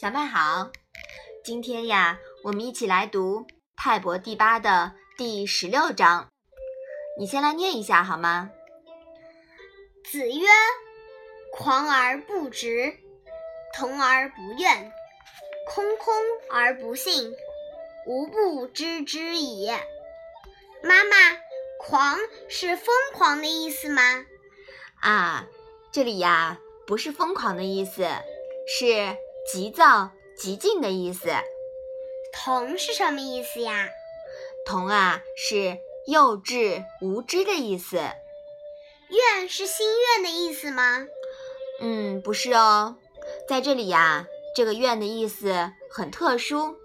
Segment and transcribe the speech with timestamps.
[0.00, 0.70] 小麦好，
[1.42, 3.40] 今天呀，我们一起来读
[3.76, 6.28] 《泰伯第八》的第十六章。
[7.18, 8.52] 你先来念一下好吗？
[10.04, 10.46] 子曰
[11.52, 12.96] ：“狂而不直，
[13.74, 14.92] 同而不怨，
[15.66, 16.14] 空空
[16.48, 17.34] 而不信，
[18.06, 19.68] 无不知之矣。”
[20.80, 21.16] 妈妈，
[21.80, 22.16] 狂
[22.48, 24.24] 是疯狂的意思吗？
[25.00, 25.44] 啊，
[25.90, 28.06] 这里呀，不是疯狂的意思，
[28.68, 29.16] 是。
[29.50, 31.30] 急躁、极尽的意思。
[32.34, 33.88] 童是什么意思呀？
[34.66, 37.96] 童啊，是幼稚、无知的意思。
[37.96, 41.06] 愿是心愿的意思吗？
[41.80, 42.96] 嗯，不是哦。
[43.48, 46.76] 在这里呀，这个愿的意思很特殊，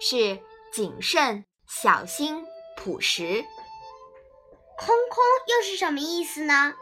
[0.00, 0.40] 是
[0.72, 2.44] 谨慎、小心、
[2.76, 3.44] 朴实。
[4.76, 6.74] 空空又是什么意思呢？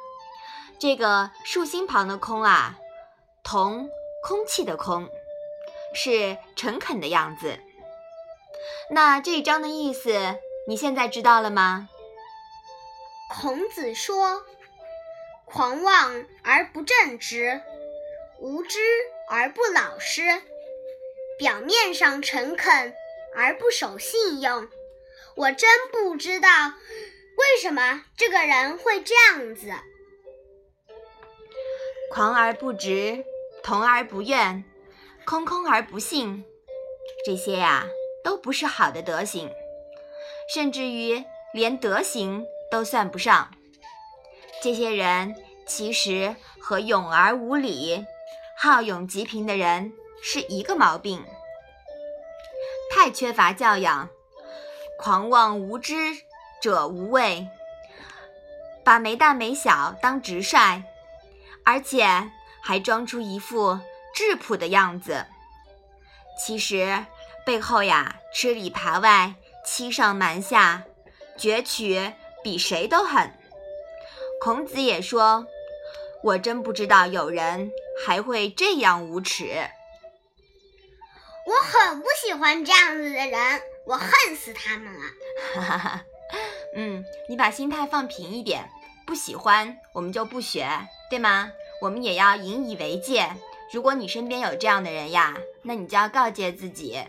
[0.79, 2.79] 这个竖心旁的空啊，
[3.45, 3.91] 同
[4.27, 5.07] 空气的空。
[5.95, 7.59] 是诚恳的样子。
[8.91, 10.37] 那这一章的意思，
[10.69, 11.89] 你现在知道了吗？
[13.29, 14.45] 孔子说
[15.45, 17.61] ：“狂妄而不正直，
[18.39, 18.79] 无知
[19.29, 20.23] 而不老实，
[21.39, 22.95] 表面上诚恳
[23.35, 24.69] 而不守信用。”
[25.37, 26.49] 我真不知道
[27.37, 29.71] 为什么这个人会这样子。
[32.11, 33.23] 狂而不直，
[33.63, 34.65] 同而不怨。
[35.27, 36.45] 空空而不信，
[37.25, 37.85] 这些呀
[38.23, 39.51] 都不是好的德行，
[40.55, 43.51] 甚至于连德行都算不上。
[44.63, 45.35] 这些人
[45.67, 48.07] 其实和勇而无礼、
[48.57, 51.25] 好勇极贫的人是一个毛病，
[52.95, 54.09] 太缺乏教养，
[54.97, 55.95] 狂妄无知
[56.63, 57.49] 者无畏，
[58.85, 60.85] 把没大没小当直率，
[61.65, 62.31] 而且
[62.63, 63.81] 还装出一副。
[64.17, 65.27] 质朴的样子，
[66.43, 67.05] 其实
[67.45, 70.85] 背后呀，吃里扒外，欺上瞒下，
[71.39, 73.31] 攫取比谁都狠。
[74.41, 75.47] 孔子也说
[76.25, 77.71] ：“我真不知道有人
[78.07, 79.45] 还会这样无耻。”
[81.47, 85.01] 我很不喜欢这样子的人，我恨死他们了。
[85.55, 86.05] 哈哈哈，
[86.75, 88.71] 嗯，你把心态放平一点，
[89.07, 90.67] 不喜欢我们就不学，
[91.11, 91.53] 对吗？
[91.83, 93.31] 我们也要引以为戒。
[93.73, 97.03] 如果你身边有这样的人呀，那你就要告诫自己，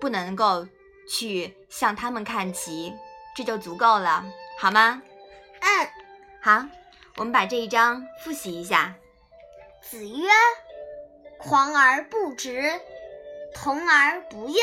[0.00, 0.66] 不能够
[1.08, 2.92] 去向他们看齐，
[3.34, 4.24] 这就足够了，
[4.58, 5.02] 好吗？
[5.60, 5.88] 嗯，
[6.42, 6.66] 好，
[7.16, 8.94] 我们把这一章复习一下。
[9.80, 10.28] 子曰
[11.38, 12.70] ：“狂而不直，
[13.54, 14.56] 同而不怨，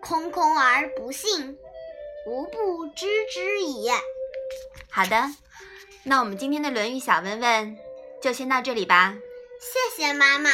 [0.00, 1.56] 空空而不信，
[2.26, 3.88] 吾不知之矣。”
[4.90, 5.30] 好的，
[6.02, 7.78] 那我们今天的《论语》小问问
[8.20, 9.14] 就先到这里吧。
[9.60, 10.50] 谢谢妈妈。